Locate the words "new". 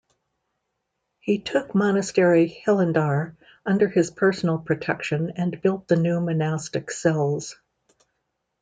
5.95-6.19